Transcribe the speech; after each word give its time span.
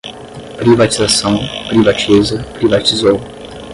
Privatização, 0.57 1.37
privatiza, 1.69 2.41
privatizou 2.57 3.19